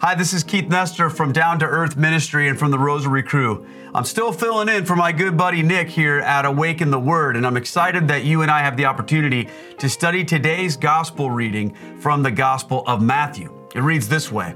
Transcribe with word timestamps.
Hi, 0.00 0.14
this 0.14 0.34
is 0.34 0.44
Keith 0.44 0.68
Nester 0.68 1.08
from 1.08 1.32
Down 1.32 1.58
to 1.58 1.64
Earth 1.64 1.96
Ministry 1.96 2.50
and 2.50 2.58
from 2.58 2.70
the 2.70 2.78
Rosary 2.78 3.22
Crew. 3.22 3.66
I'm 3.94 4.04
still 4.04 4.30
filling 4.30 4.68
in 4.68 4.84
for 4.84 4.94
my 4.94 5.10
good 5.10 5.38
buddy 5.38 5.62
Nick 5.62 5.88
here 5.88 6.18
at 6.18 6.44
Awaken 6.44 6.90
the 6.90 7.00
Word, 7.00 7.34
and 7.34 7.46
I'm 7.46 7.56
excited 7.56 8.06
that 8.08 8.22
you 8.22 8.42
and 8.42 8.50
I 8.50 8.58
have 8.58 8.76
the 8.76 8.84
opportunity 8.84 9.48
to 9.78 9.88
study 9.88 10.22
today's 10.22 10.76
gospel 10.76 11.30
reading 11.30 11.74
from 11.98 12.22
the 12.22 12.30
Gospel 12.30 12.84
of 12.86 13.00
Matthew. 13.00 13.50
It 13.74 13.80
reads 13.80 14.06
this 14.06 14.30
way 14.30 14.54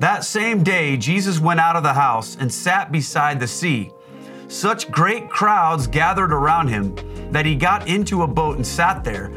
That 0.00 0.24
same 0.24 0.64
day, 0.64 0.96
Jesus 0.96 1.38
went 1.38 1.60
out 1.60 1.76
of 1.76 1.84
the 1.84 1.94
house 1.94 2.36
and 2.40 2.52
sat 2.52 2.90
beside 2.90 3.38
the 3.38 3.46
sea. 3.46 3.92
Such 4.48 4.90
great 4.90 5.30
crowds 5.30 5.86
gathered 5.86 6.32
around 6.32 6.66
him 6.66 6.96
that 7.30 7.46
he 7.46 7.54
got 7.54 7.86
into 7.86 8.24
a 8.24 8.26
boat 8.26 8.56
and 8.56 8.66
sat 8.66 9.04
there, 9.04 9.28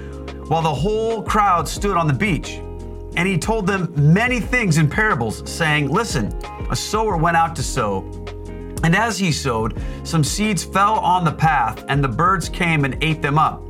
while 0.48 0.64
the 0.64 0.74
whole 0.74 1.22
crowd 1.22 1.68
stood 1.68 1.98
on 1.98 2.08
the 2.08 2.14
beach. 2.14 2.62
And 3.20 3.28
he 3.28 3.38
told 3.38 3.68
them 3.68 3.92
many 3.98 4.40
things 4.40 4.78
in 4.78 4.90
parables, 4.90 5.44
saying, 5.46 5.90
Listen, 5.90 6.34
a 6.72 6.76
sower 6.76 7.18
went 7.18 7.36
out 7.36 7.54
to 7.58 7.62
sow. 7.62 8.10
And 8.82 8.96
as 8.96 9.20
he 9.20 9.34
sowed, 9.34 9.78
some 10.06 10.24
seeds 10.24 10.64
fell 10.64 10.94
on 11.00 11.26
the 11.26 11.34
path, 11.34 11.84
and 11.90 12.02
the 12.02 12.08
birds 12.08 12.48
came 12.48 12.86
and 12.86 12.98
ate 13.04 13.22
them 13.22 13.38
up. 13.38 13.62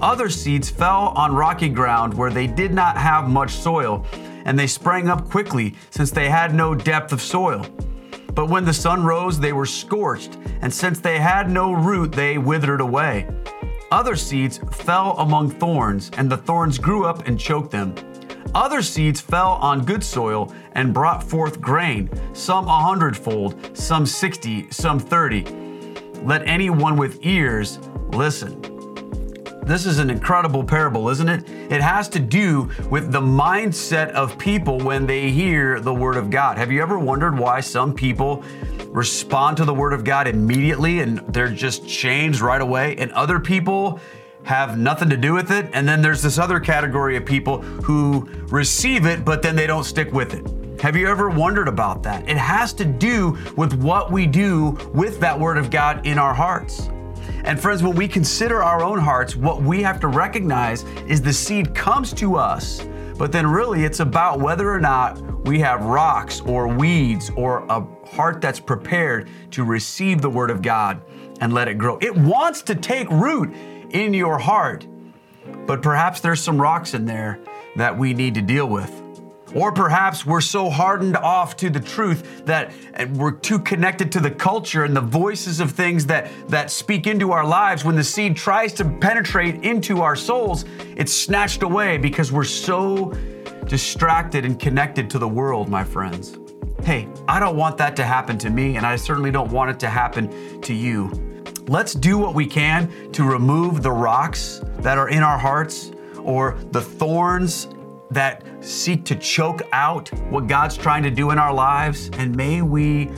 Other 0.00 0.30
seeds 0.30 0.70
fell 0.70 1.08
on 1.08 1.34
rocky 1.34 1.68
ground 1.68 2.14
where 2.14 2.30
they 2.30 2.46
did 2.46 2.72
not 2.72 2.96
have 2.96 3.28
much 3.28 3.50
soil, 3.50 4.06
and 4.46 4.58
they 4.58 4.66
sprang 4.66 5.10
up 5.10 5.28
quickly, 5.28 5.74
since 5.90 6.10
they 6.10 6.30
had 6.30 6.54
no 6.54 6.74
depth 6.74 7.12
of 7.12 7.20
soil. 7.20 7.66
But 8.32 8.48
when 8.48 8.64
the 8.64 8.72
sun 8.72 9.04
rose, 9.04 9.38
they 9.38 9.52
were 9.52 9.66
scorched, 9.66 10.38
and 10.62 10.72
since 10.72 10.98
they 10.98 11.18
had 11.18 11.50
no 11.50 11.72
root, 11.72 12.12
they 12.12 12.38
withered 12.38 12.80
away. 12.80 13.28
Other 13.92 14.16
seeds 14.16 14.60
fell 14.72 15.14
among 15.18 15.50
thorns, 15.50 16.10
and 16.16 16.32
the 16.32 16.38
thorns 16.38 16.78
grew 16.78 17.04
up 17.04 17.28
and 17.28 17.38
choked 17.38 17.70
them. 17.70 17.94
Other 18.54 18.82
seeds 18.82 19.20
fell 19.20 19.52
on 19.52 19.84
good 19.84 20.02
soil 20.02 20.52
and 20.72 20.94
brought 20.94 21.22
forth 21.22 21.60
grain, 21.60 22.10
some 22.32 22.66
a 22.66 22.80
hundredfold, 22.80 23.76
some 23.76 24.06
sixty, 24.06 24.70
some 24.70 24.98
thirty. 24.98 25.44
Let 26.22 26.46
anyone 26.46 26.96
with 26.96 27.18
ears 27.24 27.78
listen. 28.10 28.60
This 29.64 29.84
is 29.84 29.98
an 29.98 30.08
incredible 30.08 30.64
parable, 30.64 31.10
isn't 31.10 31.28
it? 31.28 31.48
It 31.70 31.82
has 31.82 32.08
to 32.08 32.18
do 32.18 32.70
with 32.90 33.12
the 33.12 33.20
mindset 33.20 34.10
of 34.12 34.38
people 34.38 34.78
when 34.78 35.06
they 35.06 35.30
hear 35.30 35.78
the 35.78 35.92
Word 35.92 36.16
of 36.16 36.30
God. 36.30 36.56
Have 36.56 36.72
you 36.72 36.80
ever 36.80 36.98
wondered 36.98 37.38
why 37.38 37.60
some 37.60 37.92
people 37.92 38.42
respond 38.86 39.58
to 39.58 39.66
the 39.66 39.74
Word 39.74 39.92
of 39.92 40.04
God 40.04 40.26
immediately 40.26 41.00
and 41.00 41.18
they're 41.28 41.50
just 41.50 41.86
changed 41.86 42.40
right 42.40 42.62
away, 42.62 42.96
and 42.96 43.12
other 43.12 43.38
people 43.38 44.00
have 44.48 44.78
nothing 44.78 45.10
to 45.10 45.16
do 45.18 45.34
with 45.34 45.50
it. 45.50 45.68
And 45.74 45.86
then 45.86 46.00
there's 46.00 46.22
this 46.22 46.38
other 46.38 46.58
category 46.58 47.18
of 47.18 47.26
people 47.26 47.60
who 47.60 48.26
receive 48.48 49.04
it, 49.04 49.22
but 49.22 49.42
then 49.42 49.54
they 49.54 49.66
don't 49.66 49.84
stick 49.84 50.10
with 50.10 50.32
it. 50.32 50.80
Have 50.80 50.96
you 50.96 51.06
ever 51.06 51.28
wondered 51.28 51.68
about 51.68 52.02
that? 52.04 52.26
It 52.26 52.38
has 52.38 52.72
to 52.74 52.86
do 52.86 53.36
with 53.58 53.74
what 53.74 54.10
we 54.10 54.26
do 54.26 54.70
with 54.94 55.20
that 55.20 55.38
Word 55.38 55.58
of 55.58 55.70
God 55.70 56.06
in 56.06 56.18
our 56.18 56.32
hearts. 56.32 56.88
And 57.44 57.60
friends, 57.60 57.82
when 57.82 57.94
we 57.94 58.08
consider 58.08 58.62
our 58.62 58.82
own 58.82 58.98
hearts, 58.98 59.36
what 59.36 59.60
we 59.60 59.82
have 59.82 60.00
to 60.00 60.08
recognize 60.08 60.84
is 61.06 61.20
the 61.20 61.32
seed 61.32 61.74
comes 61.74 62.14
to 62.14 62.36
us, 62.36 62.88
but 63.18 63.30
then 63.30 63.46
really 63.46 63.84
it's 63.84 64.00
about 64.00 64.40
whether 64.40 64.72
or 64.72 64.80
not 64.80 65.20
we 65.48 65.58
have 65.60 65.82
rocks 65.82 66.42
or 66.42 66.68
weeds 66.68 67.30
or 67.34 67.64
a 67.70 67.80
heart 68.08 68.42
that's 68.42 68.60
prepared 68.60 69.30
to 69.50 69.64
receive 69.64 70.20
the 70.20 70.28
Word 70.28 70.50
of 70.50 70.60
God 70.60 71.00
and 71.40 71.54
let 71.54 71.68
it 71.68 71.78
grow. 71.78 71.96
It 72.02 72.14
wants 72.14 72.60
to 72.62 72.74
take 72.74 73.08
root 73.08 73.54
in 73.88 74.12
your 74.12 74.38
heart. 74.38 74.86
But 75.66 75.80
perhaps 75.80 76.20
there's 76.20 76.42
some 76.42 76.60
rocks 76.60 76.92
in 76.92 77.06
there 77.06 77.40
that 77.76 77.96
we 77.96 78.12
need 78.12 78.34
to 78.34 78.42
deal 78.42 78.68
with. 78.68 78.92
Or 79.54 79.72
perhaps 79.72 80.26
we're 80.26 80.42
so 80.42 80.68
hardened 80.68 81.16
off 81.16 81.56
to 81.56 81.70
the 81.70 81.80
truth 81.80 82.44
that 82.44 82.70
we're 83.14 83.32
too 83.32 83.58
connected 83.58 84.12
to 84.12 84.20
the 84.20 84.30
culture 84.30 84.84
and 84.84 84.94
the 84.94 85.00
voices 85.00 85.60
of 85.60 85.72
things 85.72 86.04
that, 86.06 86.30
that 86.48 86.70
speak 86.70 87.06
into 87.06 87.32
our 87.32 87.46
lives. 87.46 87.86
When 87.86 87.96
the 87.96 88.04
seed 88.04 88.36
tries 88.36 88.74
to 88.74 88.84
penetrate 88.84 89.64
into 89.64 90.02
our 90.02 90.14
souls, 90.14 90.66
it's 90.94 91.14
snatched 91.14 91.62
away 91.62 91.96
because 91.96 92.30
we're 92.30 92.44
so 92.44 93.16
distracted 93.66 94.44
and 94.44 94.58
connected 94.58 95.10
to 95.10 95.18
the 95.18 95.28
world, 95.28 95.68
my 95.68 95.84
friends. 95.84 96.38
Hey, 96.82 97.08
I 97.26 97.40
don't 97.40 97.56
want 97.56 97.76
that 97.78 97.96
to 97.96 98.04
happen 98.04 98.38
to 98.38 98.50
me, 98.50 98.76
and 98.76 98.86
I 98.86 98.96
certainly 98.96 99.30
don't 99.30 99.50
want 99.50 99.70
it 99.70 99.80
to 99.80 99.88
happen 99.88 100.60
to 100.62 100.72
you. 100.72 101.42
Let's 101.66 101.92
do 101.92 102.16
what 102.16 102.34
we 102.34 102.46
can 102.46 103.12
to 103.12 103.24
remove 103.24 103.82
the 103.82 103.92
rocks 103.92 104.62
that 104.78 104.96
are 104.96 105.10
in 105.10 105.22
our 105.22 105.36
hearts 105.36 105.92
or 106.20 106.58
the 106.70 106.80
thorns 106.80 107.68
that 108.10 108.42
seek 108.60 109.04
to 109.04 109.14
choke 109.16 109.62
out 109.72 110.08
what 110.30 110.46
God's 110.46 110.76
trying 110.76 111.02
to 111.02 111.10
do 111.10 111.30
in 111.30 111.38
our 111.38 111.52
lives. 111.52 112.10
And 112.14 112.34
may 112.34 112.62
we 112.62 113.10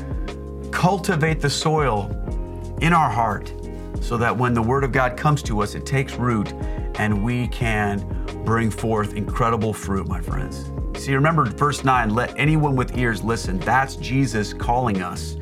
cultivate 0.73 1.41
the 1.41 1.51
soil 1.51 2.11
in 2.81 2.93
our 2.93 3.11
heart 3.11 3.53
so 4.01 4.17
that 4.17 4.37
when 4.37 4.55
the 4.55 4.63
Word 4.63 4.85
of 4.85 4.93
God 4.93 5.17
comes 5.17 5.43
to 5.45 5.61
us, 5.61 5.75
it 5.75 5.87
takes 5.87 6.15
root 6.15 6.53
and 6.97 7.23
we 7.23 7.47
can 7.49 8.01
bring 8.45 8.71
forth 8.71 9.15
incredible 9.15 9.73
fruit, 9.73 10.09
my 10.09 10.21
friends. 10.21 10.71
See, 11.01 11.15
remember 11.15 11.45
verse 11.45 11.85
9 11.85 12.11
let 12.11 12.39
anyone 12.39 12.77
with 12.77 12.99
ears 12.99 13.23
listen. 13.23 13.59
That's 13.61 13.97
Jesus 13.97 14.53
calling 14.53 15.03
us 15.03 15.37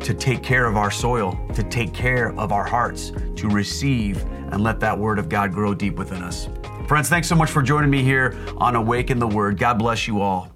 to 0.00 0.14
take 0.14 0.42
care 0.42 0.66
of 0.66 0.76
our 0.76 0.90
soil, 0.90 1.38
to 1.54 1.62
take 1.62 1.94
care 1.94 2.32
of 2.38 2.52
our 2.52 2.64
hearts, 2.64 3.12
to 3.36 3.48
receive 3.48 4.24
and 4.52 4.62
let 4.62 4.80
that 4.80 4.98
word 4.98 5.18
of 5.18 5.28
God 5.28 5.52
grow 5.52 5.74
deep 5.74 5.96
within 5.96 6.22
us. 6.22 6.48
Friends, 6.86 7.08
thanks 7.08 7.28
so 7.28 7.34
much 7.34 7.50
for 7.50 7.62
joining 7.62 7.90
me 7.90 8.02
here 8.02 8.36
on 8.58 8.76
Awaken 8.76 9.18
the 9.18 9.26
Word. 9.26 9.58
God 9.58 9.78
bless 9.78 10.06
you 10.06 10.20
all. 10.20 10.51